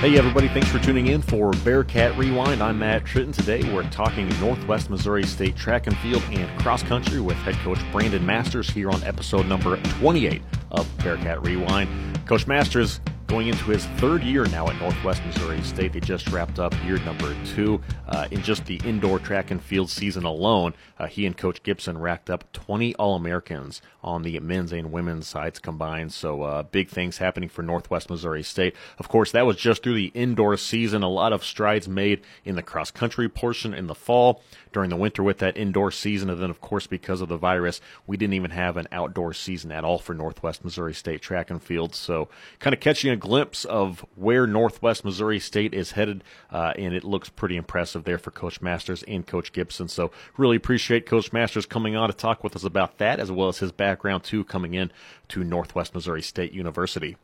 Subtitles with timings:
[0.00, 2.62] Hey, everybody, thanks for tuning in for Bearcat Rewind.
[2.62, 3.34] I'm Matt Tritton.
[3.34, 7.80] Today we're talking Northwest Missouri State track and field and cross country with head coach
[7.90, 11.90] Brandon Masters here on episode number 28 of Bearcat Rewind.
[12.26, 15.92] Coach Masters going into his third year now at Northwest Missouri State.
[15.92, 17.78] They just wrapped up year number two.
[18.08, 21.98] Uh, in just the indoor track and field season alone, uh, he and Coach Gibson
[21.98, 26.14] racked up 20 All Americans on the men's and women's sides combined.
[26.14, 28.74] So uh, big things happening for Northwest Missouri State.
[28.98, 31.02] Of course, that was just through the indoor season.
[31.02, 34.96] A lot of strides made in the cross country portion in the fall, during the
[34.96, 38.34] winter with that indoor season, and then of course because of the virus, we didn't
[38.34, 41.94] even have an outdoor season at all for Northwest Missouri State track and field.
[41.94, 46.94] So kind of catching a glimpse of where Northwest Missouri State is headed, uh, and
[46.94, 49.88] it looks pretty impressive there for Coach Masters and Coach Gibson.
[49.88, 53.48] So really appreciate Coach Masters coming on to talk with us about that, as well
[53.48, 54.90] as his background too, coming in
[55.28, 57.16] to Northwest Missouri State University.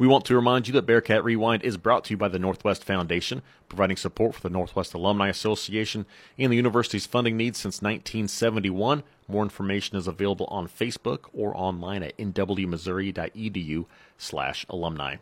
[0.00, 2.84] We want to remind you that Bearcat Rewind is brought to you by the Northwest
[2.84, 6.06] Foundation, providing support for the Northwest Alumni Association
[6.38, 9.02] and the university's funding needs since 1971.
[9.30, 13.86] More information is available on Facebook or online at nwmissouri.edu
[14.18, 15.16] slash alumni.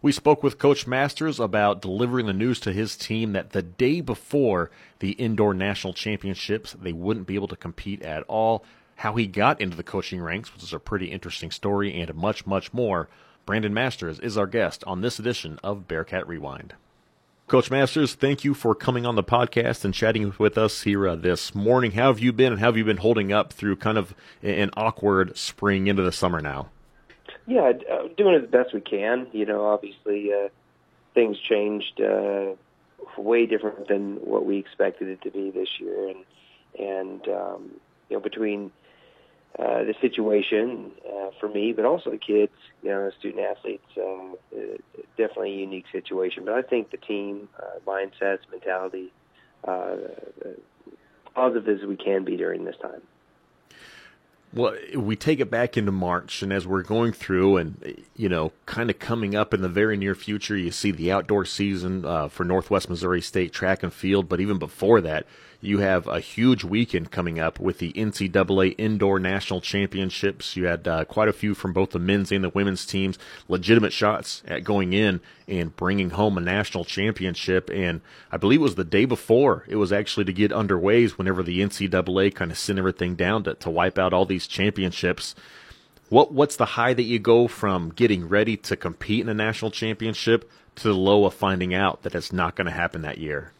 [0.00, 4.00] We spoke with Coach Masters about delivering the news to his team that the day
[4.00, 4.70] before
[5.00, 8.64] the indoor national championships, they wouldn't be able to compete at all,
[8.96, 12.46] how he got into the coaching ranks, which is a pretty interesting story, and much,
[12.46, 13.08] much more
[13.44, 16.74] Brandon Masters is our guest on this edition of Bearcat Rewind.
[17.52, 21.14] Coach Masters, thank you for coming on the podcast and chatting with us here uh,
[21.14, 21.90] this morning.
[21.90, 24.70] How have you been, and how have you been holding up through kind of an
[24.74, 26.70] awkward spring into the summer now?
[27.46, 29.26] Yeah, uh, doing the best we can.
[29.32, 30.48] You know, obviously uh,
[31.12, 32.52] things changed uh,
[33.18, 36.24] way different than what we expected it to be this year, and
[36.78, 37.70] and um,
[38.08, 38.72] you know between
[39.58, 42.52] uh, the situation uh, for me, but also the kids,
[42.82, 43.84] you know, the student athletes.
[43.98, 44.76] Um, uh,
[45.16, 49.12] definitely a unique situation, but I think the team uh, mindsets, mentality,
[49.64, 49.96] uh,
[51.34, 53.02] positive as we can be during this time.
[54.54, 58.52] Well, we take it back into March, and as we're going through, and you know,
[58.66, 62.28] kind of coming up in the very near future, you see the outdoor season uh,
[62.28, 64.28] for Northwest Missouri State track and field.
[64.28, 65.26] But even before that,
[65.62, 70.56] you have a huge weekend coming up with the NCAA Indoor National Championships.
[70.56, 73.92] You had uh, quite a few from both the men's and the women's teams, legitimate
[73.92, 77.70] shots at going in and bringing home a national championship.
[77.70, 78.00] And
[78.32, 81.60] I believe it was the day before it was actually to get underway whenever the
[81.60, 85.36] NCAA kind of sent everything down to, to wipe out all these championships.
[86.08, 89.70] What what's the high that you go from getting ready to compete in a national
[89.70, 93.52] championship to the low of finding out that it's not going to happen that year?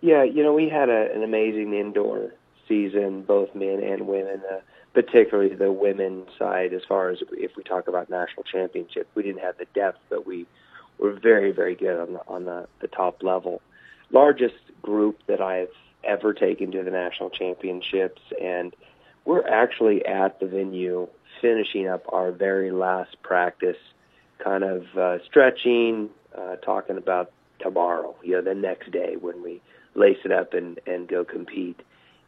[0.00, 2.32] Yeah, you know, we had a, an amazing indoor
[2.68, 4.42] season, both men and women.
[4.50, 4.60] Uh,
[4.92, 9.40] particularly the women's side, as far as if we talk about national championship, we didn't
[9.40, 10.46] have the depth, but we
[10.98, 13.60] were very, very good on the on the, the top level.
[14.10, 15.68] Largest group that I've
[16.02, 18.74] ever taken to the national championships, and
[19.24, 21.06] we're actually at the venue
[21.40, 23.76] finishing up our very last practice,
[24.42, 27.30] kind of uh, stretching, uh, talking about
[27.60, 29.60] tomorrow, you know, the next day when we
[29.94, 31.80] lace it up and and go compete.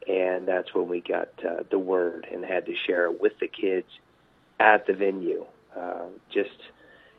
[0.09, 3.47] And that's when we got uh, the word and had to share it with the
[3.47, 3.87] kids
[4.59, 5.45] at the venue.
[5.77, 6.51] Uh, just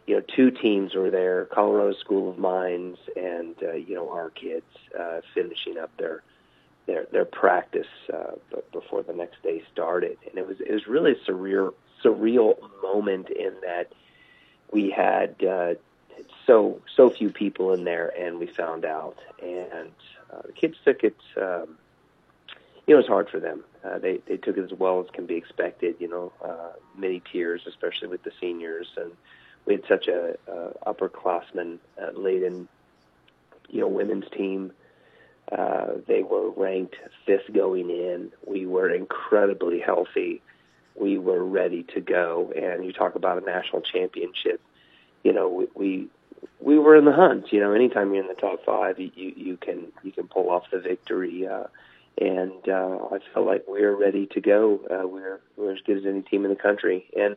[0.05, 4.29] you know, two teams were there: Colorado School of Mines and uh, you know our
[4.29, 4.65] kids
[4.99, 6.23] uh, finishing up their
[6.85, 8.33] their their practice uh,
[8.71, 10.17] before the next day started.
[10.29, 13.93] And it was it was really a surreal surreal moment in that
[14.71, 15.75] we had uh,
[16.45, 19.91] so so few people in there, and we found out, and
[20.33, 21.15] uh, the kids took it.
[21.37, 21.77] Um,
[22.85, 23.63] you know, it was hard for them.
[23.83, 25.95] Uh, they they took it as well as can be expected.
[25.99, 29.11] You know, uh, many tears, especially with the seniors, and
[29.65, 32.67] we had such a uh, upperclassman uh, laden,
[33.69, 34.71] you know, women's team.
[35.51, 36.95] Uh, they were ranked
[37.25, 38.31] fifth going in.
[38.45, 40.41] We were incredibly healthy.
[40.95, 42.51] We were ready to go.
[42.55, 44.61] And you talk about a national championship.
[45.23, 46.07] You know, we
[46.59, 47.51] we were in the hunt.
[47.51, 50.63] You know, anytime you're in the top five, you you, can you can pull off
[50.71, 51.47] the victory.
[51.47, 51.65] Uh,
[52.19, 54.79] and uh, I felt like we're ready to go.
[54.89, 57.05] Uh, we're we're as good as any team in the country.
[57.17, 57.35] And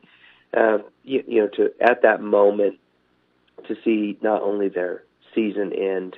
[0.57, 2.79] uh, you, you know, to at that moment
[3.67, 5.03] to see not only their
[5.35, 6.17] season end,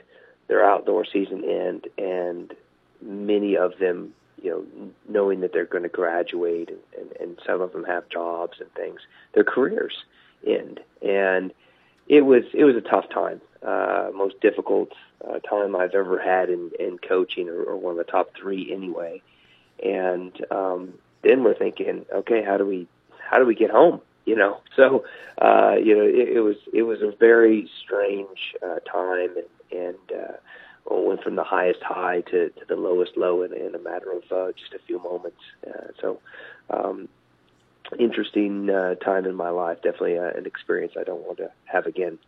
[0.48, 2.52] their outdoor season end, and
[3.00, 4.12] many of them,
[4.42, 8.08] you know, knowing that they're going to graduate, and, and, and some of them have
[8.08, 9.00] jobs and things,
[9.34, 10.04] their careers
[10.46, 11.52] end, and
[12.08, 14.90] it was it was a tough time, uh, most difficult
[15.26, 18.72] uh, time I've ever had in in coaching, or, or one of the top three
[18.72, 19.22] anyway.
[19.84, 22.88] And um, then we're thinking, okay, how do we
[23.30, 24.00] how do we get home?
[24.28, 24.60] you know.
[24.76, 25.02] So,
[25.42, 30.12] uh, you know, it, it was it was a very strange uh, time, and and
[30.16, 30.34] uh,
[30.88, 34.22] went from the highest high to, to the lowest low in, in a matter of
[34.30, 35.40] uh, just a few moments.
[35.66, 36.20] Uh, so,
[36.70, 37.08] um,
[37.98, 39.82] interesting uh, time in my life.
[39.82, 42.18] Definitely uh, an experience I don't want to have again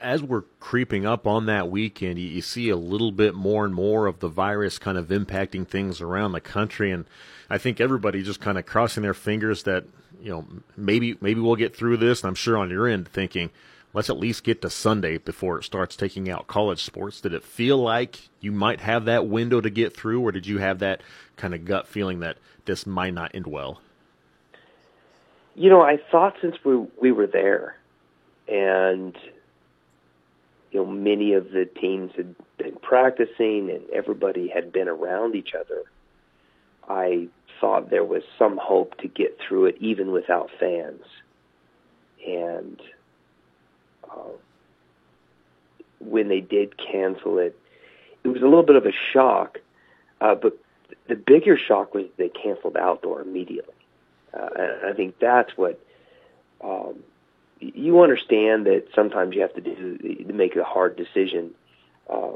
[0.00, 3.74] as we're creeping up on that weekend, you, you, see a little bit more and
[3.74, 7.04] more of the virus kind of impacting things around the country, and
[7.50, 9.84] I think everybody just kind of crossing their fingers that
[10.20, 10.46] you know
[10.76, 12.22] maybe maybe we'll get through this.
[12.22, 13.50] And I'm sure on your end thinking,
[13.92, 17.20] let's at least get to Sunday before it starts taking out college sports.
[17.20, 20.58] Did it feel like you might have that window to get through, or did you
[20.58, 21.02] have that
[21.36, 23.80] kind of gut feeling that this might not end well?
[25.54, 27.76] You know, I thought since we we were there,
[28.48, 29.16] and
[30.72, 35.52] you know, many of the teams had been practicing and everybody had been around each
[35.54, 35.82] other.
[36.88, 37.28] I
[37.60, 41.02] thought there was some hope to get through it even without fans.
[42.26, 42.80] And
[44.10, 44.32] uh,
[46.00, 47.58] when they did cancel it,
[48.24, 49.58] it was a little bit of a shock.
[50.20, 50.56] Uh, but
[51.08, 53.74] the bigger shock was they canceled outdoor immediately.
[54.34, 55.80] Uh, and I think that's what
[56.62, 57.02] um,
[57.60, 61.50] you understand that sometimes you have to do to make a hard decision,
[62.08, 62.32] uh,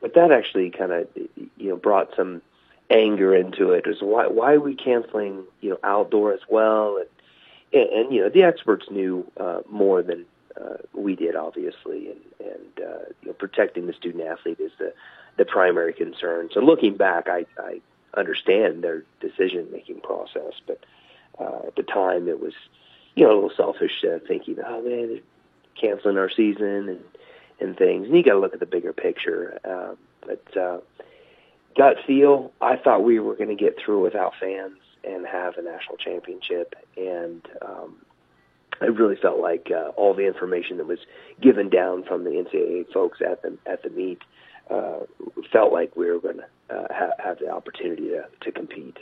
[0.00, 1.08] but that actually kind of
[1.56, 2.42] you know brought some
[2.90, 3.86] anger into it.
[3.86, 6.96] Is why why are we canceling you know outdoor as well?
[6.98, 7.08] And
[7.72, 10.26] and, and you know the experts knew uh, more than
[10.60, 14.92] uh, we did, obviously, and and uh, you know protecting the student athlete is the
[15.36, 16.50] the primary concern.
[16.52, 17.80] So looking back, I I
[18.16, 20.84] understand their decision making process, but
[21.38, 22.54] uh, at the time it was
[23.14, 25.20] you know, a little selfish uh, thinking, oh man, they're
[25.80, 27.00] canceling our season and
[27.60, 28.06] and things.
[28.06, 29.58] And you got to look at the bigger picture.
[29.64, 30.78] Um, but uh,
[31.76, 35.62] gut feel, I thought we were going to get through without fans and have a
[35.62, 36.74] national championship.
[36.96, 37.96] And um,
[38.80, 41.00] I really felt like uh, all the information that was
[41.40, 44.22] given down from the NCAA folks at the at the meet
[44.70, 45.00] uh,
[45.52, 48.98] felt like we were going to uh, ha- have the opportunity to, to compete.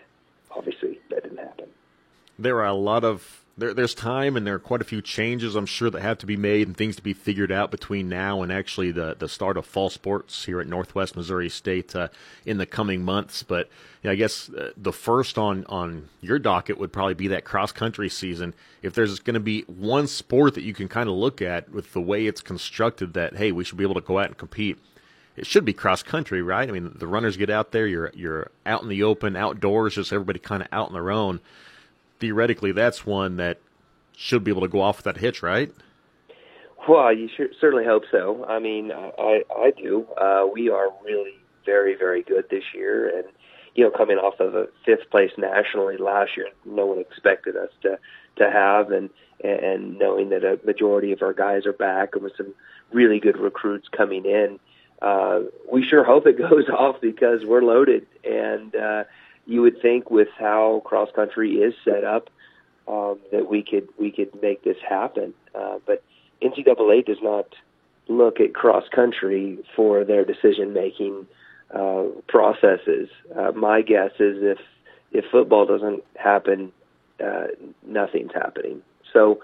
[0.51, 1.69] Obviously, that didn't happen.
[2.39, 5.57] There are a lot of there, there's time and there are quite a few changes
[5.57, 8.43] I'm sure that have to be made and things to be figured out between now
[8.43, 12.09] and actually the the start of fall sports here at Northwest Missouri State uh,
[12.47, 13.43] in the coming months.
[13.43, 13.69] But
[14.03, 17.45] you know, I guess uh, the first on on your docket would probably be that
[17.45, 18.55] cross country season.
[18.81, 21.93] If there's going to be one sport that you can kind of look at with
[21.93, 24.79] the way it's constructed, that hey, we should be able to go out and compete.
[25.39, 26.69] It should be cross country, right?
[26.69, 27.87] I mean, the runners get out there.
[27.87, 31.41] You're you're out in the open, outdoors, just everybody kind of out on their own
[32.19, 33.59] theoretically, that's one that
[34.17, 35.73] should be able to go off with that hitch, right?
[36.89, 37.29] Well, you
[37.61, 38.45] certainly hope so.
[38.49, 40.07] I mean, I I do.
[40.17, 41.35] Uh, we are really
[41.67, 43.27] very very good this year, and
[43.75, 47.71] you know, coming off of a fifth place nationally last year, no one expected us
[47.83, 47.99] to
[48.37, 49.11] to have, and
[49.45, 52.55] and knowing that a majority of our guys are back, and with some
[52.91, 54.59] really good recruits coming in,
[55.01, 55.41] uh,
[55.71, 59.05] we sure hope it goes off because we're loaded, and uh,
[59.47, 62.29] you would think with how cross country is set up
[62.87, 65.35] um, that we could we could make this happen.
[65.55, 66.03] Uh, but
[66.43, 67.55] NCAA does not
[68.09, 71.27] look at cross country for their decision making
[71.75, 73.09] uh, processes.
[73.37, 74.59] Uh, my guess is if
[75.13, 76.73] if football doesn't happen,
[77.25, 77.49] uh,
[77.87, 78.83] nothing's happening.
[79.13, 79.41] So,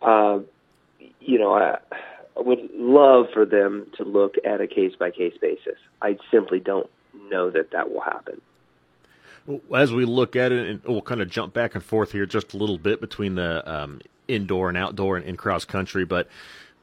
[0.00, 0.40] uh,
[1.20, 1.78] you know, I,
[2.36, 5.78] would love for them to look at a case by case basis.
[6.00, 6.88] I simply don't
[7.30, 8.40] know that that will happen
[9.74, 12.54] as we look at it, and we'll kind of jump back and forth here just
[12.54, 16.04] a little bit between the um, indoor and outdoor and, and cross country.
[16.04, 16.28] But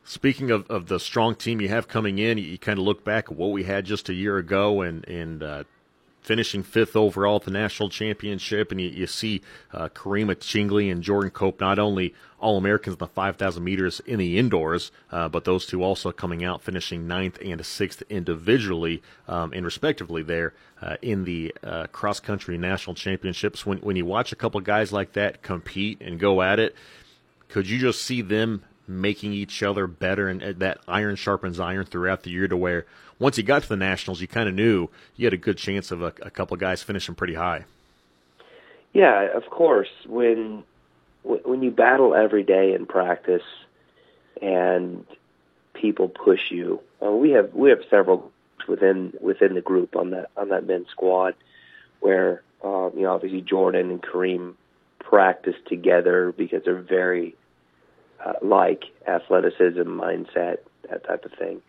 [0.04, 3.04] speaking of, of the strong team you have coming in, you, you kind of look
[3.04, 5.64] back at what we had just a year ago and and uh,
[6.22, 9.42] finishing fifth overall at the national championship, and you, you see
[9.74, 14.20] uh, Karima Chingley and Jordan Cope not only All Americans in the 5,000 meters in
[14.20, 19.54] the indoors, uh, but those two also coming out finishing ninth and sixth individually um,
[19.54, 23.66] and respectively there uh, in the uh, cross country national championships.
[23.66, 26.76] When when you watch a couple guys like that compete and go at it,
[27.50, 32.24] could you just see them making each other better and that iron sharpens iron throughout
[32.24, 32.86] the year to where
[33.20, 35.92] once you got to the nationals you kind of knew you had a good chance
[35.92, 37.66] of a, a couple of guys finishing pretty high.
[38.94, 39.90] Yeah of course.
[40.08, 40.64] When
[41.24, 43.44] when you battle every day in practice
[44.42, 45.06] and
[45.74, 48.32] people push you uh, we have we have several
[48.68, 51.36] within within the group on that on that men's squad
[52.00, 54.56] where um, you know obviously Jordan and Kareem
[55.00, 57.36] practice together because they're very
[58.24, 60.58] uh, like athleticism, mindset,
[60.90, 61.62] that type of thing.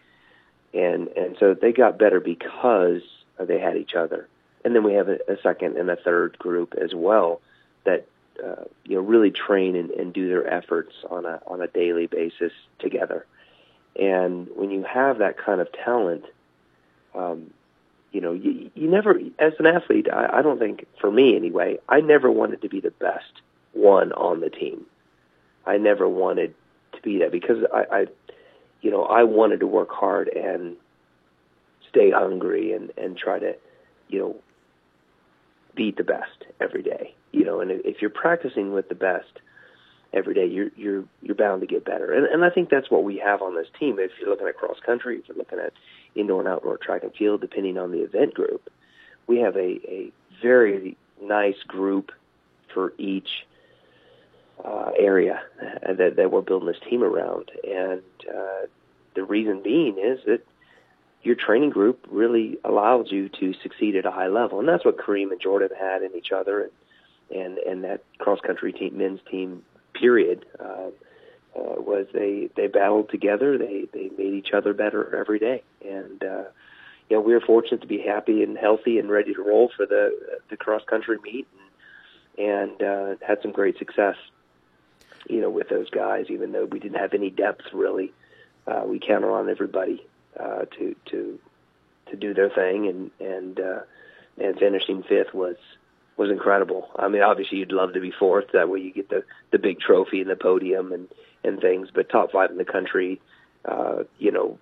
[0.72, 3.02] And and so they got better because
[3.38, 4.28] they had each other.
[4.64, 7.40] And then we have a, a second and a third group as well
[7.84, 8.06] that
[8.44, 12.06] uh, you know really train and, and do their efforts on a on a daily
[12.06, 13.26] basis together.
[13.96, 16.24] And when you have that kind of talent,
[17.14, 17.50] um,
[18.12, 21.78] you know, you, you never, as an athlete, I, I don't think, for me anyway,
[21.88, 23.40] I never wanted to be the best
[23.72, 24.86] one on the team.
[25.66, 26.54] I never wanted
[26.92, 28.06] to be that because I, I
[28.80, 30.76] you know, I wanted to work hard and
[31.88, 33.54] stay hungry and and try to,
[34.08, 34.36] you know,
[35.74, 37.14] beat the best every day.
[37.32, 39.40] You know, and if you're practicing with the best
[40.12, 42.12] every day, you're you're you're bound to get better.
[42.12, 43.98] And and I think that's what we have on this team.
[43.98, 45.72] If you're looking at cross country, if you're looking at
[46.14, 48.70] indoor and outdoor track and field, depending on the event group,
[49.26, 50.12] we have a a
[50.42, 52.12] very nice group
[52.72, 53.46] for each
[54.64, 55.40] uh, area
[55.82, 57.50] that, that we're building this team around.
[57.64, 58.66] And uh,
[59.14, 60.42] the reason being is that
[61.22, 64.96] your training group really allows you to succeed at a high level, and that's what
[64.96, 66.72] Kareem and Jordan had in each other, and
[67.32, 69.62] and, and that cross country team, men's team,
[69.94, 70.88] period, uh,
[71.56, 73.58] uh, was they they battled together.
[73.58, 76.44] They they made each other better every day, and uh,
[77.08, 79.84] you know we were fortunate to be happy and healthy and ready to roll for
[79.86, 80.10] the
[80.48, 81.46] the cross country meet,
[82.38, 84.16] and, and uh, had some great success
[85.28, 88.12] you know, with those guys, even though we didn't have any depth really.
[88.66, 90.04] Uh, we counted on everybody
[90.38, 91.38] uh, to to
[92.10, 93.80] to do their thing, and and uh,
[94.38, 95.56] and finishing fifth was
[96.16, 96.88] was incredible.
[96.96, 98.46] I mean, obviously you'd love to be fourth.
[98.52, 101.08] That way you get the the big trophy and the podium and
[101.42, 101.88] and things.
[101.92, 103.20] But top five in the country,
[103.64, 104.58] uh, you know,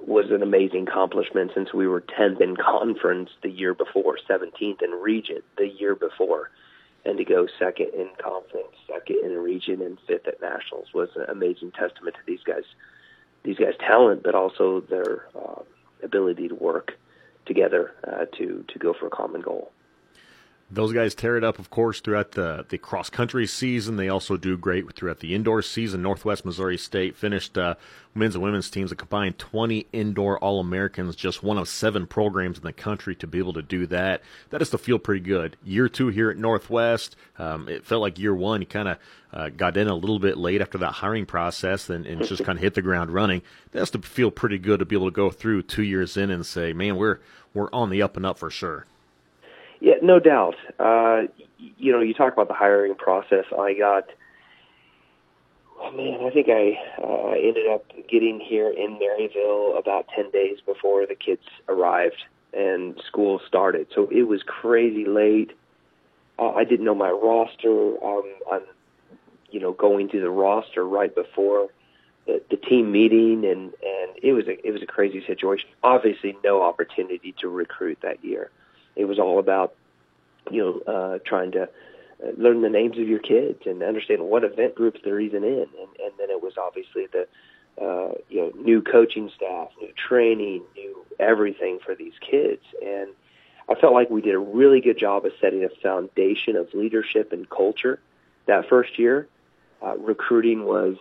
[0.00, 4.90] was an amazing accomplishment since we were 10th in conference the year before, 17th in
[4.90, 6.50] region the year before
[7.04, 11.26] and to go second in conference, second in region, and fifth at nationals was an
[11.28, 12.64] amazing testament to these guys,
[13.42, 15.62] these guys' talent, but also their uh,
[16.02, 16.92] ability to work
[17.46, 19.72] together uh, to to go for a common goal.
[20.72, 23.96] Those guys tear it up, of course, throughout the, the cross country season.
[23.96, 26.00] They also do great throughout the indoor season.
[26.00, 27.74] Northwest Missouri State finished uh,
[28.14, 32.58] men's and women's teams a combined 20 indoor All Americans, just one of seven programs
[32.58, 34.22] in the country to be able to do that.
[34.50, 35.56] That is to feel pretty good.
[35.64, 38.98] Year two here at Northwest, um, it felt like year one, kind of
[39.32, 42.58] uh, got in a little bit late after that hiring process and, and just kind
[42.58, 43.42] of hit the ground running.
[43.72, 46.46] That's to feel pretty good to be able to go through two years in and
[46.46, 47.18] say, man, we're
[47.52, 48.86] we're on the up and up for sure.
[49.80, 50.56] Yeah, no doubt.
[50.78, 51.22] Uh,
[51.58, 53.46] you know, you talk about the hiring process.
[53.58, 54.04] I got,
[55.80, 60.58] oh man, I think I uh, ended up getting here in Maryville about 10 days
[60.64, 62.22] before the kids arrived
[62.52, 63.86] and school started.
[63.94, 65.52] So it was crazy late.
[66.38, 68.04] Uh, I didn't know my roster.
[68.04, 68.62] Um, I'm,
[69.50, 71.68] you know, going through the roster right before
[72.26, 75.68] the, the team meeting, and and it was a it was a crazy situation.
[75.82, 78.50] Obviously, no opportunity to recruit that year
[79.00, 79.74] it was all about
[80.50, 81.66] you know uh, trying to uh,
[82.36, 85.90] learn the names of your kids and understand what event groups they're even in, and,
[86.04, 87.26] and then it was obviously the
[87.80, 93.08] uh, you know new coaching staff, new training, new everything for these kids, and
[93.68, 97.32] I felt like we did a really good job of setting a foundation of leadership
[97.32, 98.00] and culture
[98.46, 99.28] that first year.
[99.82, 100.96] Uh, recruiting was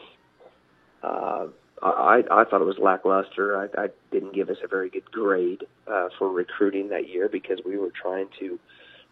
[1.03, 1.47] uh,
[1.81, 3.57] I, I thought it was lackluster.
[3.57, 7.59] I, I didn't give us a very good grade uh, for recruiting that year because
[7.65, 8.59] we were trying to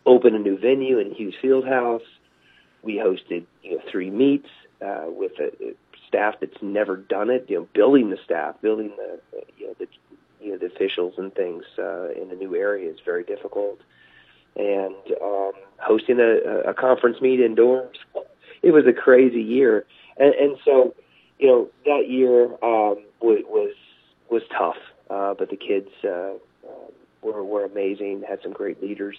[0.05, 2.01] open a new venue in Hughes Fieldhouse.
[2.83, 4.49] We hosted you know three meets
[4.85, 5.73] uh, with a, a
[6.07, 7.45] staff that's never done it.
[7.47, 9.87] You know, building the staff, building the you know the
[10.41, 13.79] you know the officials and things uh, in a new area is very difficult.
[14.55, 17.95] And um, hosting a, a conference meet indoors,
[18.63, 19.85] it was a crazy year.
[20.17, 20.95] And, and so
[21.39, 23.73] you know, that year um, was
[24.29, 24.77] was tough,
[25.09, 26.33] uh, but the kids uh,
[26.67, 26.87] uh,
[27.21, 28.23] were were amazing.
[28.27, 29.17] Had some great leaders,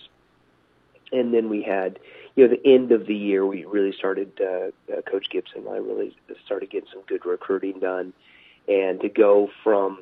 [1.12, 1.98] and then we had,
[2.34, 3.46] you know, the end of the year.
[3.46, 4.32] We really started.
[4.40, 8.12] Uh, uh, Coach Gibson and I really started getting some good recruiting done,
[8.66, 9.98] and to go from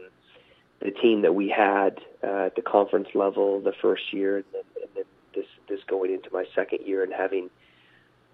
[0.81, 4.63] the team that we had uh, at the conference level the first year, and then,
[4.83, 5.05] and then
[5.35, 7.51] this this going into my second year and having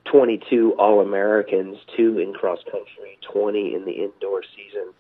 [0.05, 4.93] 22 All Americans, two in cross country, 20 in the indoor season.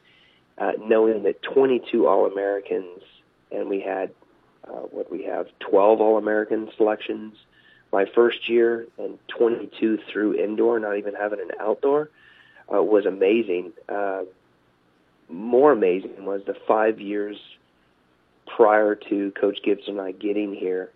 [0.58, 3.02] Uh, knowing that 22 All Americans,
[3.50, 4.10] and we had
[4.68, 7.34] uh, what we have 12 All American selections
[7.92, 12.10] my first year, and 22 through indoor, not even having an outdoor,
[12.72, 13.72] uh, was amazing.
[13.88, 14.22] Uh,
[15.28, 17.36] more amazing was the five years
[18.46, 20.90] prior to Coach Gibson and I getting here,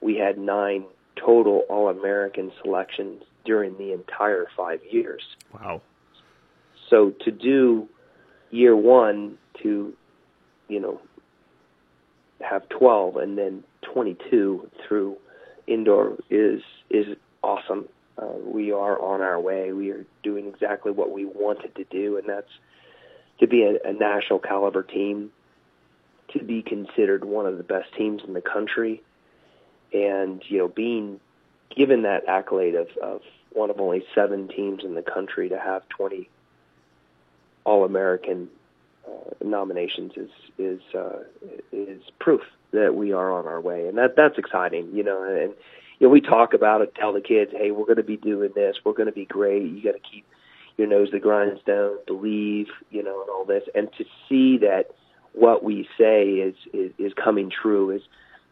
[0.00, 0.84] we had nine
[1.16, 5.22] total All American selections during the entire five years.
[5.54, 5.80] Wow.
[6.90, 7.88] So to do
[8.50, 9.94] year one to,
[10.68, 11.00] you know,
[12.42, 13.64] have 12 and then
[13.94, 15.16] 22 through
[15.66, 17.88] indoor is is awesome.
[18.18, 19.72] Uh, we are on our way.
[19.72, 22.50] We are doing exactly what we wanted to do, and that's
[23.40, 25.30] to be a, a national caliber team,
[26.32, 29.02] to be considered one of the best teams in the country,
[29.92, 31.20] and you know, being
[31.74, 33.20] given that accolade of, of
[33.52, 36.28] one of only seven teams in the country to have 20
[37.64, 38.48] All-American
[39.06, 41.20] uh, nominations is is uh,
[41.72, 45.22] is proof that we are on our way, and that that's exciting, you know.
[45.22, 45.54] And
[45.98, 48.50] you know, we talk about it, tell the kids, hey, we're going to be doing
[48.54, 49.62] this, we're going to be great.
[49.62, 50.26] You got to keep
[50.76, 54.90] your nose to the grindstone, believe, you know, and all this, and to see that
[55.32, 58.02] what we say is is, is coming true is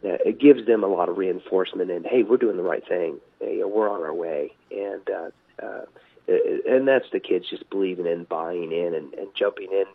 [0.05, 3.19] uh, it gives them a lot of reinforcement and hey, we're doing the right thing,
[3.61, 5.31] know, we're on our way, and uh,
[5.65, 5.85] uh,
[6.29, 9.87] and that's the kids just believing in, buying in, and, and jumping in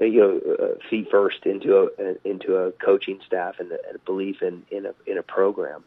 [0.00, 4.64] you know, uh, feet first into a into a coaching staff and a, belief in
[4.70, 5.84] in a in a program.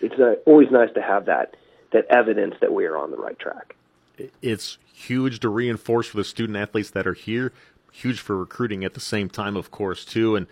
[0.00, 1.56] It's uh, always nice to have that
[1.92, 3.76] that evidence that we are on the right track.
[4.42, 7.52] It's huge to reinforce for the student athletes that are here,
[7.94, 10.34] huge for recruiting at the same time, of course, too.
[10.34, 10.46] And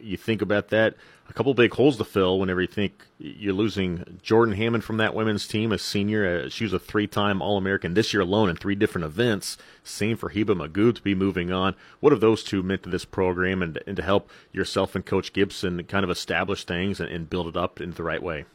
[0.00, 0.94] you think about that,
[1.28, 5.14] a couple big holes to fill whenever you think you're losing Jordan Hammond from that
[5.14, 6.44] women's team, a senior.
[6.44, 9.58] Uh, she was a three-time All-American this year alone in three different events.
[9.84, 11.74] Same for Heba Magoo to be moving on.
[12.00, 15.34] What have those two meant to this program and, and to help yourself and Coach
[15.34, 18.46] Gibson kind of establish things and, and build it up in the right way?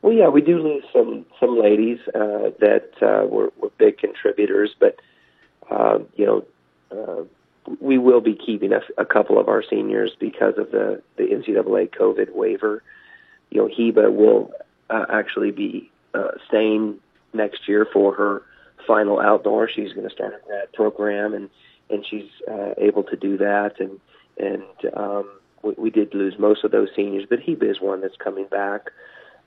[0.00, 4.74] Well, yeah, we do lose some some ladies uh, that uh, were, were big contributors,
[4.78, 5.00] but
[5.70, 6.44] uh, you know
[7.80, 11.90] we will be keeping a, a couple of our seniors because of the the NCAA
[11.90, 12.82] COVID waiver.
[13.50, 14.52] You know, Heba will
[14.90, 16.98] uh, actually be uh, staying
[17.32, 18.42] next year for her
[18.86, 19.68] final outdoor.
[19.68, 21.50] She's going to start a grad program, and
[21.90, 23.80] and she's uh, able to do that.
[23.80, 24.00] And
[24.38, 25.30] and um,
[25.62, 28.86] we, we did lose most of those seniors, but Heba is one that's coming back.
[28.86, 28.90] Uh,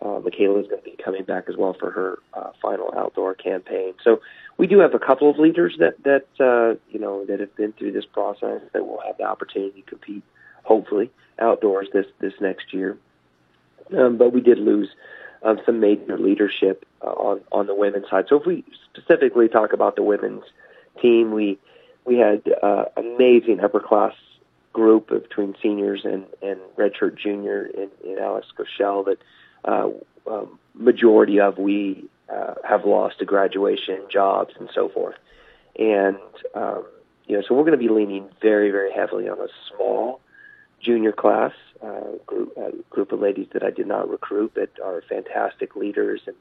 [0.02, 3.94] Michaela is going to be coming back as well for her uh, final outdoor campaign.
[4.04, 4.22] So
[4.58, 7.74] we do have a couple of leaders that that uh, you know that have been
[7.74, 10.24] through this process that will have the opportunity to compete,
[10.64, 12.98] hopefully outdoors this this next year.
[13.98, 14.90] Um, but we did lose
[15.44, 18.26] um, some major leadership uh, on on the women's side.
[18.30, 20.44] So if we specifically talk about the women's
[21.02, 21.58] team, we
[22.06, 24.14] we had uh, amazing upper class
[24.74, 29.18] group between seniors and and redshirt junior in, in Alex Goschel that
[29.66, 29.90] uh,
[30.30, 35.16] um, majority of we uh, have lost to graduation, jobs, and so forth.
[35.78, 36.18] And
[36.56, 36.86] um,
[37.28, 40.20] you know, so we're going to be leaning very, very heavily on a small
[40.82, 41.52] junior class
[41.84, 46.22] uh, group, uh, group of ladies that I did not recruit, but are fantastic leaders
[46.26, 46.36] and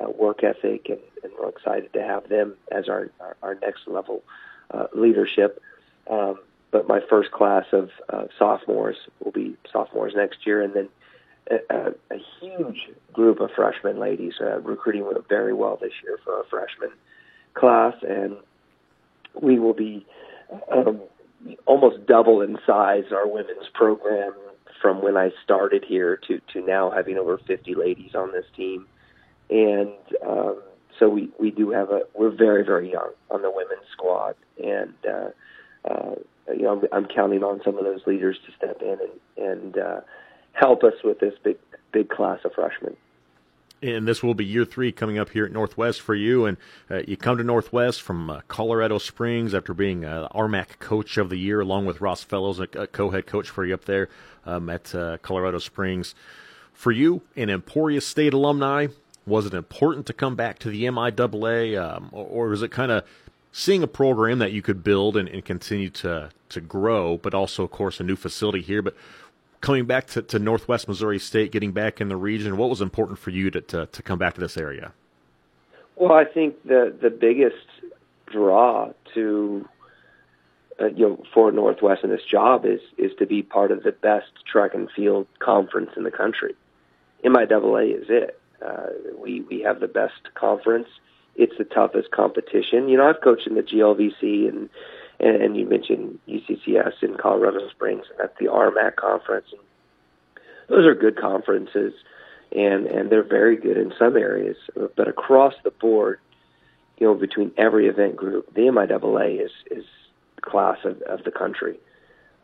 [0.00, 3.86] uh, work ethic, and, and we're excited to have them as our our, our next
[3.86, 4.22] level
[4.70, 5.62] uh, leadership.
[6.10, 6.38] Um,
[6.70, 10.88] but my first class of uh, sophomores will be sophomores next year, and then
[11.50, 16.44] a, a huge group of freshman ladies uh, recruiting very well this year for our
[16.44, 16.90] freshman
[17.54, 18.36] class, and
[19.40, 20.06] we will be
[20.72, 21.00] um,
[21.66, 24.32] almost double in size our women's program
[24.80, 28.86] from when I started here to to now having over 50 ladies on this team,
[29.50, 29.92] and
[30.26, 30.62] um,
[30.98, 34.94] so we we do have a we're very very young on the women's squad, and
[35.08, 35.30] uh,
[35.90, 36.14] uh,
[36.54, 39.78] you know I'm, I'm counting on some of those leaders to step in and and
[39.78, 40.00] uh,
[40.56, 41.58] help us with this big
[41.92, 42.96] big class of freshmen.
[43.82, 46.46] And this will be year three coming up here at Northwest for you.
[46.46, 46.56] And
[46.90, 51.28] uh, you come to Northwest from uh, Colorado Springs after being uh, RMAC Coach of
[51.28, 54.08] the Year, along with Ross Fellows, a, a co-head coach for you up there
[54.46, 56.14] um, at uh, Colorado Springs.
[56.72, 58.88] For you, an Emporia State alumni,
[59.26, 62.92] was it important to come back to the MIAA, um, or, or was it kind
[62.92, 63.04] of
[63.52, 67.64] seeing a program that you could build and, and continue to to grow, but also,
[67.64, 68.80] of course, a new facility here?
[68.82, 68.94] But
[69.66, 73.18] coming back to, to Northwest Missouri State, getting back in the region, what was important
[73.18, 74.92] for you to, to, to come back to this area?
[75.96, 77.66] Well, I think the the biggest
[78.30, 79.68] draw to
[80.80, 83.90] uh, you know for Northwest in this job is is to be part of the
[83.90, 86.54] best track and field conference in the country.
[87.24, 88.38] MIAA is it.
[88.64, 90.88] Uh, we we have the best conference.
[91.34, 92.88] It's the toughest competition.
[92.88, 94.68] You know, I've coached in the GLVC and
[95.20, 99.46] and, and you mentioned UCCS in Colorado Springs, that's the RMAC conference.
[99.52, 99.60] And
[100.68, 101.94] those are good conferences,
[102.52, 104.56] and and they're very good in some areas,
[104.96, 106.18] but across the board,
[106.98, 109.84] you know, between every event group, the MIAA is is
[110.42, 111.78] class of, of the country.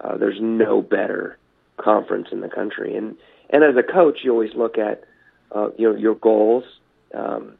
[0.00, 1.38] Uh, there's no better
[1.76, 3.16] conference in the country, and
[3.50, 5.04] and as a coach, you always look at
[5.54, 6.64] uh, you know your goals.
[7.14, 7.54] Um,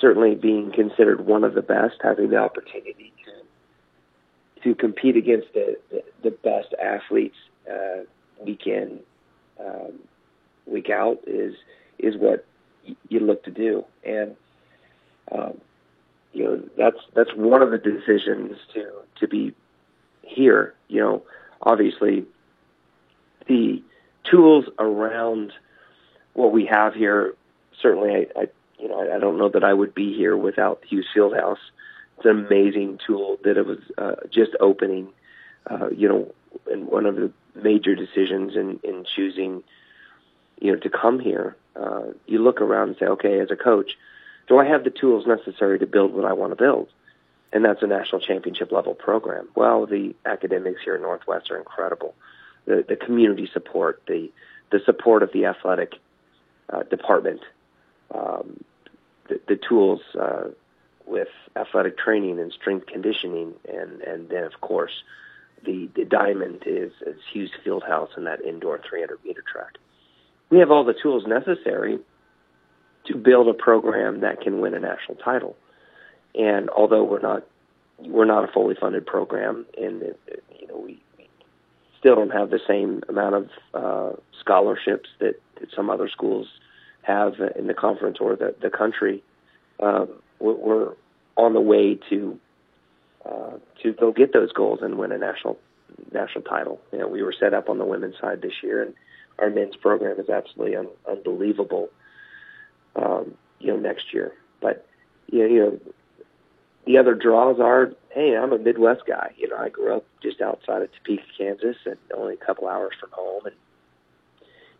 [0.00, 3.12] certainly, being considered one of the best, having the opportunity
[4.62, 7.36] to compete against the, the, the best athletes
[7.70, 8.02] uh,
[8.44, 9.00] week in,
[9.60, 9.98] um,
[10.66, 11.54] week out is
[11.98, 12.44] is what
[13.08, 13.84] you look to do.
[14.04, 14.36] And
[15.32, 15.60] um,
[16.32, 18.90] you know that's that's one of the decisions to
[19.20, 19.54] to be
[20.22, 20.74] here.
[20.88, 21.22] You know,
[21.62, 22.24] obviously
[23.46, 23.82] the
[24.30, 25.52] tools around
[26.34, 27.34] what we have here.
[27.80, 31.06] Certainly, I, I you know I, don't know that I would be here without Hughes
[31.14, 31.58] Fieldhouse.
[32.18, 35.08] It's an amazing tool that it was uh, just opening.
[35.70, 36.34] Uh, you know,
[36.68, 39.62] and one of the major decisions in in choosing,
[40.60, 41.56] you know, to come here.
[41.76, 43.92] Uh, you look around and say, okay, as a coach,
[44.48, 46.88] do I have the tools necessary to build what I want to build?
[47.52, 49.48] And that's a national championship level program.
[49.54, 52.14] Well, the academics here at Northwest are incredible.
[52.64, 54.30] The, the community support, the,
[54.72, 55.94] the support of the athletic
[56.68, 57.42] uh, department,
[58.12, 58.64] um,
[59.28, 60.48] the, the tools uh,
[61.08, 65.02] with athletic training and strength conditioning, and, and then, of course,
[65.64, 69.74] the, the diamond is, is Hughes Fieldhouse and that indoor 300 meter track.
[70.50, 71.98] We have all the tools necessary
[73.06, 75.56] to build a program that can win a national title.
[76.34, 77.44] And although we're not
[77.98, 80.14] we're not a fully funded program, and
[80.60, 81.28] you know we, we
[81.98, 86.46] still don't have the same amount of uh, scholarships that, that some other schools
[87.02, 89.22] have in the conference or the the country.
[89.80, 90.08] Um,
[90.40, 90.92] we're, we're
[91.36, 92.38] on the way to
[93.24, 95.58] uh, to go get those goals and win a national
[96.12, 96.80] national title.
[96.92, 98.94] You know, we were set up on the women's side this year, and
[99.38, 101.88] our men's program is absolutely un- unbelievable
[102.96, 104.32] um, you know, next year.
[104.60, 104.86] But
[105.26, 105.80] you know, you know,
[106.86, 109.32] the other draws are, hey, I'm a Midwest guy.
[109.36, 112.94] You know, I grew up just outside of Topeka, Kansas, and only a couple hours
[112.98, 113.54] from home, and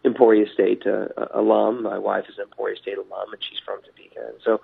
[0.05, 1.83] Emporia State uh, alum.
[1.83, 4.29] My wife is an Emporia State alum, and she's from Topeka.
[4.29, 4.61] And so,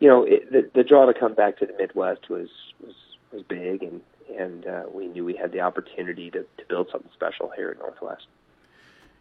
[0.00, 2.48] you know, it, the, the draw to come back to the Midwest was
[2.84, 2.94] was
[3.32, 4.00] was big, and
[4.36, 7.78] and uh, we knew we had the opportunity to to build something special here at
[7.78, 8.26] Northwest.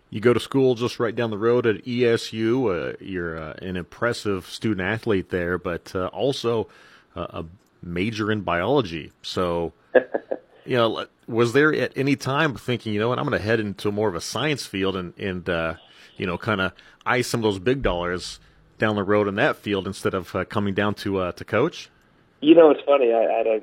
[0.09, 2.93] You go to school just right down the road at ESU.
[2.93, 6.67] Uh, you're uh, an impressive student athlete there, but uh, also
[7.15, 7.45] a
[7.83, 9.11] major in biology.
[9.21, 9.73] So,
[10.65, 13.59] you know, was there at any time thinking, you know what, I'm going to head
[13.59, 15.75] into more of a science field and, and uh,
[16.17, 16.73] you know, kind of
[17.05, 18.39] ice some of those big dollars
[18.79, 21.89] down the road in that field instead of uh, coming down to uh, to coach?
[22.41, 23.13] You know, it's funny.
[23.13, 23.61] I, I had a,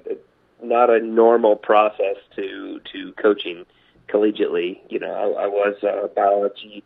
[0.63, 3.65] not a normal process to to coaching
[4.09, 4.79] collegiately.
[4.89, 6.85] You know, I, I was a biology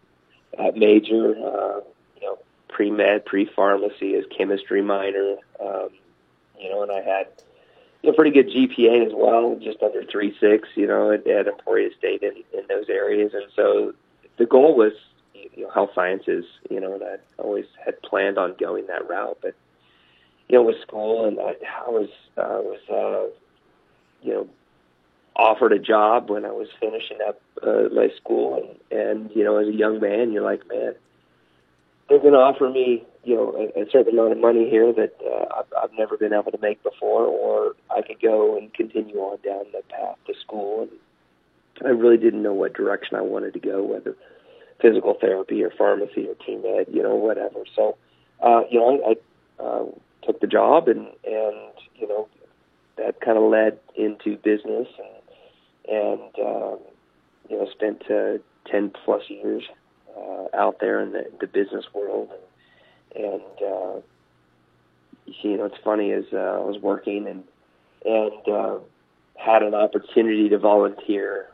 [0.59, 1.81] uh, major, uh,
[2.17, 2.39] you know,
[2.69, 5.37] pre med, pre pharmacy as chemistry minor.
[5.61, 5.91] Um,
[6.59, 7.29] you know, and I had
[8.05, 10.69] a pretty good GPA as well, just under three six.
[10.75, 13.93] You know, at, at Emporia State in, in those areas, and so
[14.37, 14.93] the goal was
[15.35, 16.45] you know health sciences.
[16.71, 19.55] You know, and I always had planned on going that route, but
[20.49, 21.55] you know, with school and I,
[21.87, 23.35] I was uh, was uh,
[24.23, 24.49] you know
[25.37, 29.57] offered a job when I was finishing up uh, my school, and, and you know,
[29.57, 30.95] as a young man, you're like, man,
[32.09, 35.15] they're going to offer me, you know, a, a certain amount of money here that
[35.25, 39.17] uh, I've, I've never been able to make before, or I could go and continue
[39.19, 40.89] on down the path to school.
[41.79, 44.17] And I really didn't know what direction I wanted to go, whether
[44.81, 47.65] physical therapy or pharmacy or team ed, you know, whatever.
[47.75, 47.97] So,
[48.43, 49.85] uh, you know, I, I uh,
[50.25, 52.29] took the job, and and you know,
[52.97, 56.79] that kind of led into business and and um,
[57.49, 58.39] you know spent uh,
[58.71, 59.65] ten plus years
[60.17, 62.31] uh, out there in the, the business world,
[63.15, 64.01] and, and uh,
[65.27, 67.45] you see you know it's funny as uh, I was working and
[68.05, 68.79] and uh,
[69.37, 71.49] had an opportunity to volunteer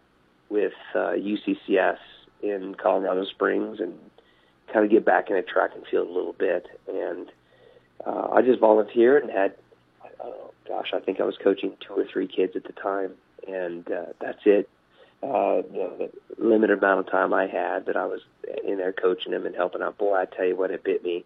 [0.49, 1.99] with uh, UCCS
[2.43, 3.95] in Colorado Springs and
[4.73, 7.31] kind of get back in a track and field a little bit, and
[8.07, 9.55] uh, I just volunteered and had.
[10.23, 13.13] Oh gosh, I think I was coaching two or three kids at the time,
[13.47, 14.69] and uh, that's it.
[15.23, 18.21] Uh, you know, the limited amount of time I had that I was
[18.67, 19.99] in there coaching them and helping out.
[19.99, 21.25] Boy, I tell you what, it bit me,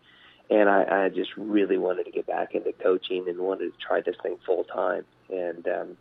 [0.49, 4.01] and I, I just really wanted to get back into coaching and wanted to try
[4.01, 5.05] this thing full time.
[5.29, 5.97] And um,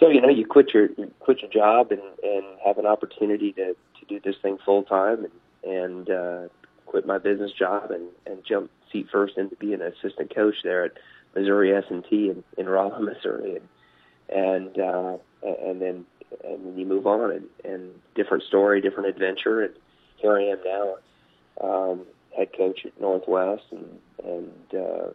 [0.00, 3.52] so, you know, you quit your you quit your job and and have an opportunity
[3.52, 6.48] to to do this thing full time and and uh,
[6.86, 10.84] quit my business job and and jump seat first into being an assistant coach there
[10.84, 10.92] at
[11.34, 13.56] Missouri S and T in, in Rolla, Missouri.
[13.56, 13.68] And
[14.28, 16.04] and uh, and then
[16.44, 19.74] and then you move on and, and different story, different adventure, and
[20.16, 20.96] here I am now,
[21.62, 22.06] um,
[22.36, 25.08] head coach at Northwest, and and uh,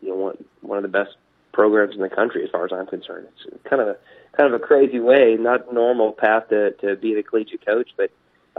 [0.00, 1.16] you know one one of the best
[1.52, 3.28] programs in the country as far as I'm concerned.
[3.46, 3.96] It's kind of a
[4.36, 8.10] kind of a crazy way, not normal path to to be a collegiate coach, but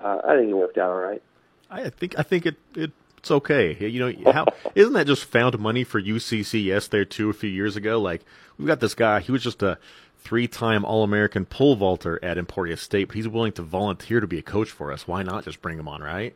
[0.01, 1.21] uh, I think it worked out all right.
[1.69, 3.77] I think I think it it it's okay.
[3.87, 7.75] You know, how isn't that just found money for UCCS there too a few years
[7.75, 8.01] ago?
[8.01, 8.25] Like
[8.57, 9.19] we've got this guy.
[9.19, 9.77] He was just a
[10.17, 14.43] three-time All-American pole vaulter at Emporia State, but he's willing to volunteer to be a
[14.43, 15.07] coach for us.
[15.07, 16.35] Why not just bring him on, right?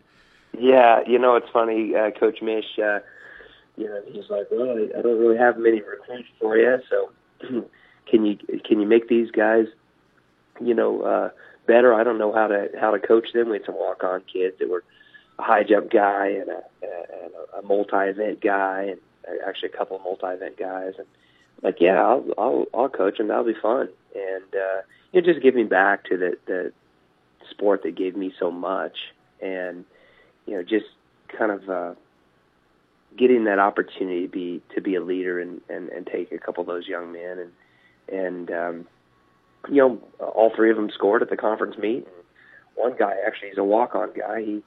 [0.57, 2.65] Yeah, you know it's funny, uh, Coach Mish.
[2.77, 2.99] Uh,
[3.77, 7.11] you know, he's like, well, I don't really have many recruits for you, so
[8.09, 9.65] can you can you make these guys,
[10.61, 11.29] you know, uh,
[11.67, 11.93] better?
[11.93, 13.49] I don't know how to how to coach them.
[13.49, 14.83] We had some walk on kids that were
[15.39, 18.99] a high jump guy and a, and a, a multi event guy, and
[19.45, 21.07] actually a couple of multi event guys, and
[21.61, 23.27] like, yeah, I'll I'll I'll coach them.
[23.27, 26.71] That'll be fun, and uh, you know, just giving back to the the
[27.49, 28.97] sport that gave me so much,
[29.41, 29.83] and
[30.45, 30.85] you know, just
[31.37, 31.69] kind of.
[31.69, 31.93] uh
[33.17, 36.61] getting that opportunity to be to be a leader and and, and take a couple
[36.61, 37.51] of those young men and
[38.07, 38.87] and um,
[39.69, 42.07] you know all three of them scored at the conference meet.
[42.75, 44.41] One guy actually is a walk on guy.
[44.41, 44.63] He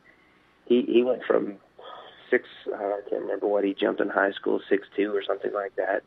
[0.67, 1.57] he he went from
[2.31, 5.53] six uh, I can't remember what he jumped in high school six two or something
[5.53, 6.03] like that,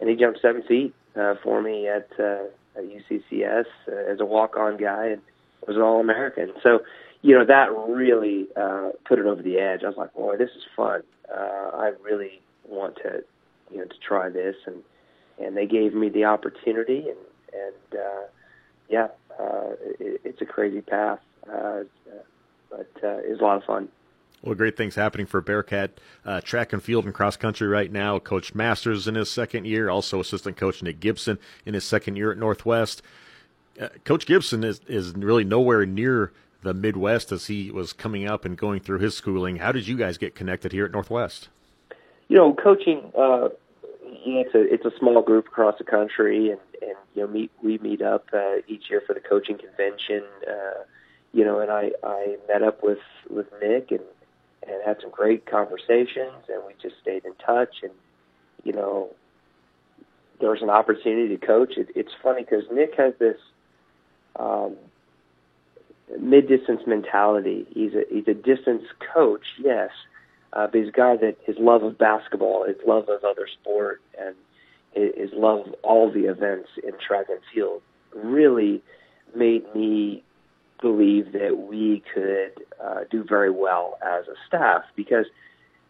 [0.00, 2.44] and he jumped seven feet uh, for me at uh,
[2.76, 5.22] at UCCS uh, as a walk on guy and
[5.66, 6.52] was an All American.
[6.62, 6.80] So
[7.22, 9.82] you know that really uh, put it over the edge.
[9.84, 11.02] I was like, boy, this is fun
[11.32, 13.22] uh, I really want to,
[13.70, 14.82] you know, to try this, and
[15.38, 17.18] and they gave me the opportunity, and
[17.52, 18.26] and uh,
[18.88, 21.80] yeah, uh, it, it's a crazy path, uh,
[22.70, 23.88] but uh, it's a lot of fun.
[24.42, 28.18] Well, great things happening for Bearcat uh, track and field and cross country right now.
[28.18, 32.32] Coach Masters in his second year, also assistant coach Nick Gibson in his second year
[32.32, 33.02] at Northwest.
[33.80, 38.44] Uh, coach Gibson is is really nowhere near the Midwest as he was coming up
[38.44, 39.56] and going through his schooling.
[39.56, 41.48] How did you guys get connected here at Northwest?
[42.28, 43.12] You know, coaching.
[43.16, 43.48] Uh,
[44.04, 47.78] it's a it's a small group across the country, and and you know, meet we
[47.78, 50.22] meet up uh, each year for the coaching convention.
[50.46, 50.84] Uh,
[51.32, 54.00] you know, and I I met up with with Nick and
[54.66, 57.76] and had some great conversations, and we just stayed in touch.
[57.82, 57.92] And
[58.62, 59.10] you know,
[60.40, 61.76] there was an opportunity to coach.
[61.76, 63.38] It, it's funny because Nick has this
[64.36, 64.76] um,
[66.18, 67.66] mid distance mentality.
[67.70, 69.90] He's a he's a distance coach, yes,
[70.52, 74.00] uh, but he's a guy that his love of basketball, his love of other sport,
[74.18, 74.34] and
[74.92, 77.82] his love of all the events in track and field
[78.14, 78.82] really
[79.34, 80.22] made me
[80.80, 85.26] believe that we could uh, do very well as a staff because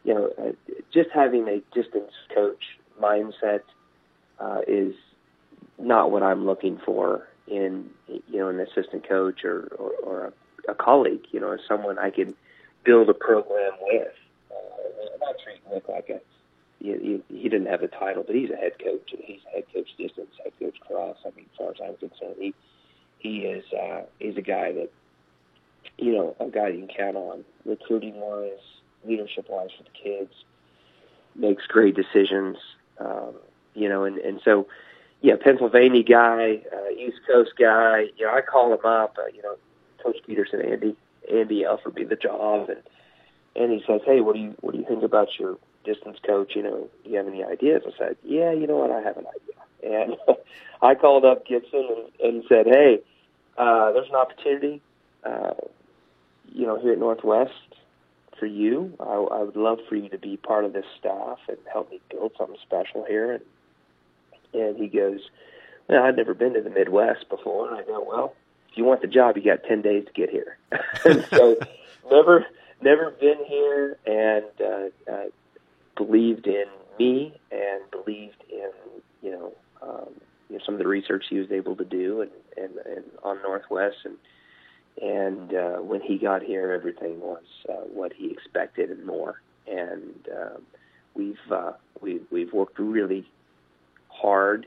[0.04, 0.52] you know uh,
[0.92, 3.60] just having a distance coach mindset
[4.40, 4.94] uh, is
[5.78, 10.32] not what I'm looking for in you know an assistant coach or or, or
[10.68, 12.34] a, a colleague, you know, as someone I can
[12.84, 14.14] build a program with.
[14.50, 16.20] Uh, I'm not treating Nick like a
[16.80, 16.92] he,
[17.28, 19.12] he, he didn't have a title, but he's a head coach.
[19.24, 21.16] He's a head coach distance, head coach cross.
[21.26, 22.54] I mean, as far as I'm concerned, he
[23.18, 24.90] he is uh, he's a guy that
[25.98, 28.58] you know a guy you can count on, recruiting wise,
[29.04, 30.32] leadership wise for the kids,
[31.34, 32.56] makes great decisions.
[32.98, 33.34] Um,
[33.74, 34.66] you know, and and so
[35.22, 38.06] yeah, Pennsylvania guy, uh, East Coast guy.
[38.16, 39.16] You know, I call him up.
[39.18, 39.56] Uh, you know,
[40.02, 40.96] Coach Peterson, Andy,
[41.30, 42.82] Andy offered me the job, and
[43.54, 46.52] and he says, "Hey, what do you what do you think about your distance coach?
[46.56, 49.18] You know, do you have any ideas?" I said, "Yeah, you know what, I have
[49.18, 50.16] an idea." And
[50.82, 51.86] I called up Gibson
[52.20, 53.00] and, and said, "Hey,
[53.58, 54.80] uh, there's an opportunity,
[55.24, 55.52] uh,
[56.50, 57.52] you know, here at Northwest
[58.38, 58.94] for you.
[58.98, 62.00] I, I would love for you to be part of this staff and help me
[62.10, 63.44] build something special here." And
[64.52, 65.20] and he goes,
[65.88, 67.68] well, I'd never been to the Midwest before.
[67.68, 68.34] And I go, well,
[68.70, 70.56] if you want the job, you got 10 days to get here.
[71.04, 71.56] and so
[72.10, 72.46] never,
[72.80, 75.24] never been here and uh, uh,
[75.96, 76.66] believed in
[76.98, 78.70] me and believed in,
[79.22, 80.08] you know, um,
[80.48, 83.40] you know, some of the research he was able to do and, and, and on
[83.42, 83.96] Northwest.
[84.04, 84.16] And,
[85.02, 89.40] and uh, when he got here, everything was uh, what he expected and more.
[89.66, 90.62] And um,
[91.14, 93.26] we've uh, we, we've worked really
[94.20, 94.66] hard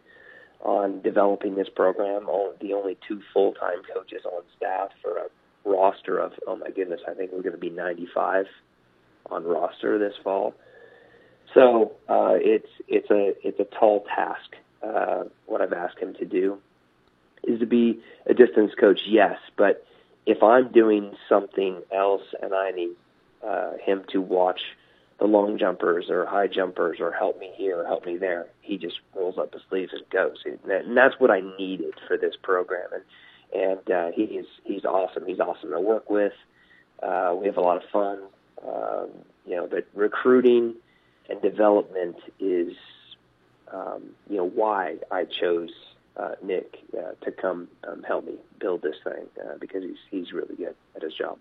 [0.61, 2.25] on developing this program.
[2.61, 5.25] The only two full time coaches on staff for a
[5.65, 8.45] roster of oh my goodness, I think we're going to be 95
[9.29, 10.53] on roster this fall.
[11.53, 14.55] So uh, it's it's a it's a tall task.
[14.81, 16.57] Uh, what I've asked him to do
[17.43, 19.85] is to be a distance coach, yes, but
[20.25, 22.91] if I'm doing something else and I need
[23.45, 24.61] uh, him to watch
[25.19, 28.47] the long jumpers or high jumpers or help me here or help me there.
[28.62, 32.36] He just rolls up his sleeves and goes, and that's what I needed for this
[32.41, 32.89] program.
[32.93, 33.04] And
[33.54, 35.26] and uh, he is he's awesome.
[35.26, 36.34] He's awesome to work with.
[37.02, 38.19] Uh, we have a lot of fun.
[38.65, 39.10] Um,
[39.45, 40.76] you know, but recruiting
[41.30, 42.73] and development is
[43.71, 45.69] um, you know why I chose
[46.17, 50.32] uh, Nick uh, to come um, help me build this thing uh, because he's he's
[50.32, 51.38] really good at his job.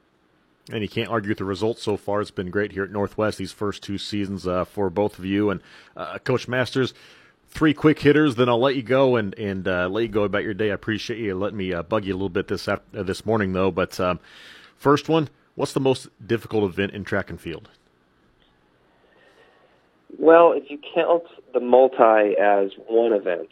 [0.71, 2.21] And you can't argue with the results so far.
[2.21, 5.51] It's been great here at Northwest these first two seasons uh, for both of you.
[5.51, 5.61] And
[5.97, 6.95] uh, Coach Masters,
[7.49, 10.45] three quick hitters, then I'll let you go and and uh, let you go about
[10.45, 10.71] your day.
[10.71, 13.27] I appreciate you letting me uh, bug you a little bit this after, uh, this
[13.27, 13.73] morning though.
[13.73, 14.21] But um,
[14.77, 17.69] first one, what's the most difficult event in track and field?
[20.19, 23.49] Well, if you count the multi as one event,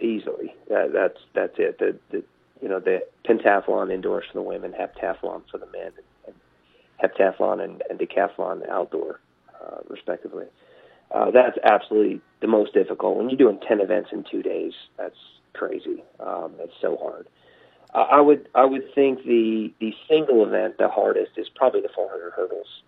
[0.00, 1.78] easily that, that's that's it.
[1.78, 2.24] The, the
[2.60, 5.92] you know the pentathlon indoors for the women, heptathlon for the men,
[7.02, 9.20] heptathlon and, and decathlon outdoor,
[9.60, 10.46] uh, respectively.
[11.10, 13.16] Uh, that's absolutely the most difficult.
[13.16, 15.16] When you're doing ten events in two days, that's
[15.52, 16.02] crazy.
[16.20, 17.26] Um, that's so hard.
[17.94, 22.32] I would I would think the the single event the hardest is probably the 400
[22.32, 22.82] hurdles,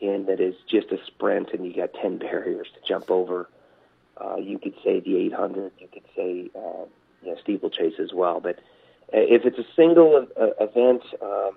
[0.00, 3.48] in that is just a sprint and you got 10 barriers to jump over.
[4.16, 6.84] Uh, you could say the 800, you could say uh,
[7.22, 8.56] you know steeplechase as well, but
[9.12, 11.52] uh, if it's a single uh, event, um,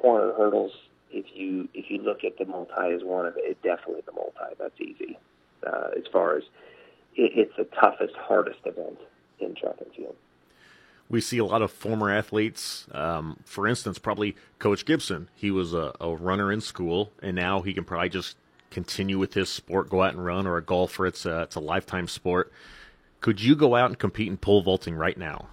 [0.00, 0.72] 400 hurdles.
[1.10, 4.12] If you if you look at the multi as one of it, it definitely the
[4.12, 4.54] multi.
[4.58, 5.18] That's easy.
[5.66, 6.44] Uh, as far as
[7.16, 8.98] it, it's the toughest, hardest event
[9.40, 10.16] in track and field.
[11.10, 12.86] We see a lot of former athletes.
[12.92, 15.28] Um, for instance, probably Coach Gibson.
[15.34, 18.36] He was a, a runner in school, and now he can probably just
[18.70, 21.06] continue with his sport, go out and run, or a golfer.
[21.06, 22.52] It's a, it's a lifetime sport.
[23.22, 25.48] Could you go out and compete in pole vaulting right now?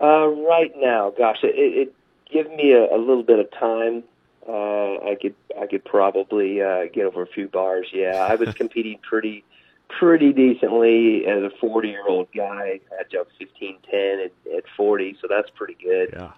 [0.00, 1.94] Uh, right now, gosh, it, it
[2.30, 4.04] give me a, a little bit of time.
[4.48, 7.88] Uh, I could I could probably uh, get over a few bars.
[7.92, 9.44] Yeah, I was competing pretty
[9.88, 12.80] pretty decently as a 40 year old guy.
[12.92, 16.10] I jumped 1510 at, at 40, so that's pretty good.
[16.12, 16.32] Yeah.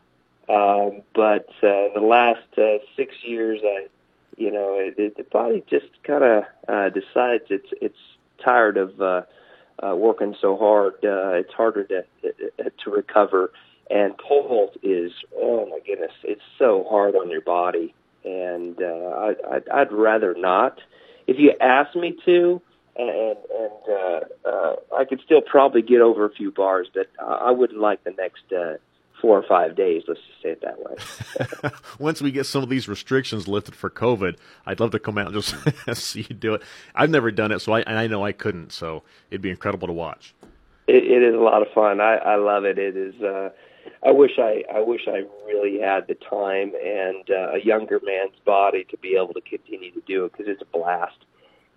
[0.48, 3.86] Um, but uh, the last uh, six years, I,
[4.36, 7.98] you know, it, it, the body just kind of uh, decides it's it's
[8.42, 9.22] tired of uh,
[9.80, 10.94] uh, working so hard.
[11.04, 12.04] Uh, it's harder to
[12.84, 13.52] to recover,
[13.90, 18.86] and pole vault is oh my goodness, it's so hard on your body, and uh,
[18.86, 20.78] I, I'd, I'd rather not.
[21.26, 22.62] If you ask me to,
[22.96, 27.50] and and uh, uh, I could still probably get over a few bars, but I
[27.50, 28.74] wouldn't like the next uh,
[29.20, 30.02] four or five days.
[30.06, 31.70] Let's just say it that way.
[31.98, 35.32] Once we get some of these restrictions lifted for COVID, I'd love to come out
[35.32, 35.54] and just
[36.00, 36.62] see you do it.
[36.94, 38.72] I've never done it, so I and I know I couldn't.
[38.72, 40.34] So it'd be incredible to watch.
[40.86, 42.00] It, it is a lot of fun.
[42.00, 42.78] I, I love it.
[42.78, 43.20] It is.
[43.20, 43.50] Uh,
[44.02, 48.38] I wish I I wish I really had the time and uh, a younger man's
[48.44, 51.16] body to be able to continue to do it because it's a blast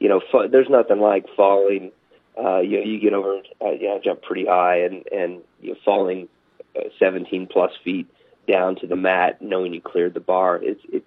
[0.04, 1.92] you know, fu- there's nothing like falling.
[2.38, 5.72] Uh, you know, you get over, uh, you know, jump pretty high and and you
[5.72, 6.28] know, falling
[6.76, 8.08] uh, 17 plus feet
[8.46, 10.60] down to the mat, knowing you cleared the bar.
[10.62, 11.06] It's it's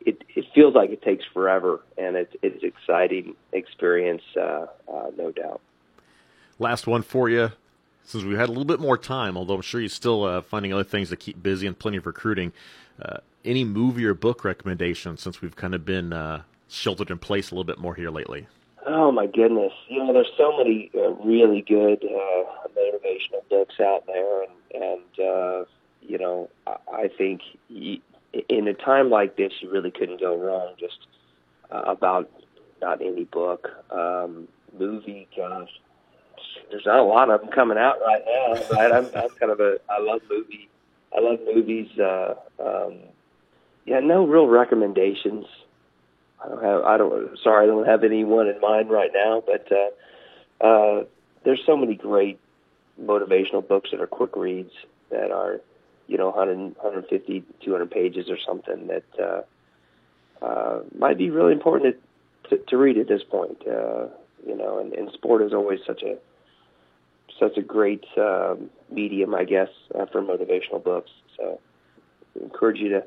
[0.00, 5.32] it it feels like it takes forever, and it's it's exciting experience, uh, uh, no
[5.32, 5.62] doubt.
[6.58, 7.52] Last one for you,
[8.06, 10.72] since we've had a little bit more time, although I'm sure you're still uh, finding
[10.72, 12.52] other things to keep busy and plenty of recruiting.
[13.02, 17.50] Uh, any movie or book recommendations since we've kind of been uh, sheltered in place
[17.50, 18.46] a little bit more here lately?
[18.86, 19.72] Oh my goodness!
[19.88, 25.26] You know, there's so many uh, really good uh, motivational books out there, and and
[25.26, 25.64] uh,
[26.00, 27.42] you know, I, I think
[28.48, 30.74] in a time like this, you really couldn't go wrong.
[30.78, 30.98] Just
[31.70, 32.30] uh, about
[32.80, 34.46] not any book, um,
[34.78, 35.70] movie, gosh,
[36.70, 38.62] there's not a lot of them coming out right now.
[38.70, 40.68] But I'm, I'm kind of a I love movie.
[41.16, 41.88] I love movies.
[41.98, 42.98] Uh, um,
[43.84, 45.46] yeah, no real recommendations.
[46.44, 46.82] I don't have.
[46.82, 47.38] I don't.
[47.42, 49.42] Sorry, I don't have anyone in mind right now.
[49.46, 51.04] But uh, uh,
[51.44, 52.38] there's so many great
[53.00, 54.72] motivational books that are quick reads
[55.10, 55.60] that are,
[56.06, 61.96] you know, 100, 150, 200 pages or something that uh, uh, might be really important
[62.44, 63.58] to, to, to read at this point.
[63.66, 64.06] Uh,
[64.46, 66.16] you know, and, and sport is always such a
[67.38, 71.10] such a great um, medium, I guess, uh, for motivational books.
[71.36, 71.60] So,
[72.38, 73.04] I encourage you to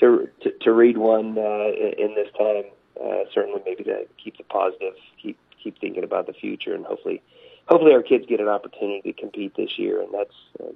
[0.00, 2.64] to to, to read one uh, in, in this time.
[3.02, 7.22] Uh, certainly, maybe to keep the positive, keep keep thinking about the future, and hopefully,
[7.66, 10.74] hopefully our kids get an opportunity to compete this year, and that's um,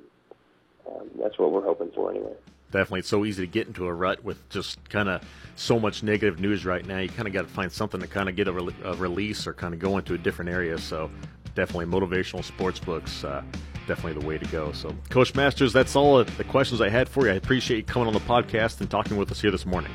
[0.89, 2.35] um, that's what we're hoping for anyway.
[2.71, 5.23] Definitely, it's so easy to get into a rut with just kind of
[5.57, 6.99] so much negative news right now.
[6.99, 9.47] You kind of got to find something to kind of get a, re- a, release
[9.47, 10.77] or kind of go into a different area.
[10.77, 11.11] So,
[11.59, 13.25] definitely motivational sports books.
[13.25, 13.43] Uh,
[13.89, 14.71] definitely the way to go.
[14.71, 17.33] So, Coach Masters, that's all the questions I had for you.
[17.33, 19.91] I appreciate you coming on the podcast and talking with us here this morning.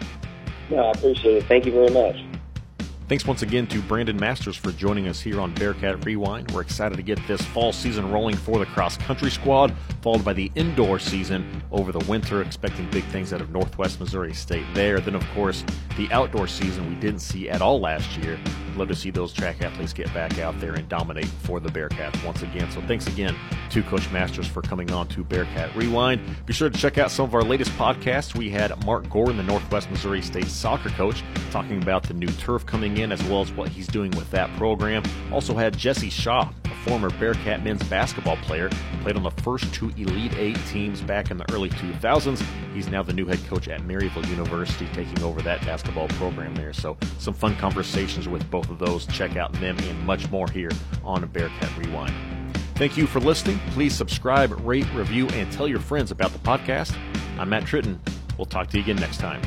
[0.69, 1.45] No, I appreciate it.
[1.45, 2.17] Thank you very much.
[3.09, 6.49] Thanks once again to Brandon Masters for joining us here on Bearcat Rewind.
[6.51, 10.31] We're excited to get this fall season rolling for the cross country squad, followed by
[10.31, 15.01] the indoor season over the winter, expecting big things out of Northwest Missouri State there.
[15.01, 15.65] Then, of course,
[15.97, 18.39] the outdoor season we didn't see at all last year.
[18.77, 22.25] Love to see those track athletes get back out there and dominate for the Bearcats
[22.25, 22.71] once again.
[22.71, 23.35] So, thanks again
[23.71, 26.21] to Coach Masters for coming on to Bearcat Rewind.
[26.45, 28.33] Be sure to check out some of our latest podcasts.
[28.33, 32.65] We had Mark Gordon, the Northwest Missouri State soccer coach, talking about the new turf
[32.65, 35.03] coming coming in, as well as what he's doing with that program.
[35.31, 38.69] Also had Jesse Shaw, a former Bearcat men's basketball player,
[39.01, 42.43] played on the first two Elite Eight teams back in the early 2000s.
[42.73, 46.73] He's now the new head coach at Maryville University, taking over that basketball program there.
[46.73, 49.05] So, some fun conversations with both of those.
[49.07, 50.71] Check out them and much more here
[51.03, 52.13] on Bearcat Rewind.
[52.75, 53.59] Thank you for listening.
[53.71, 56.95] Please subscribe, rate, review, and tell your friends about the podcast.
[57.37, 57.97] I'm Matt Tritton.
[58.37, 59.41] We'll talk to you again next time.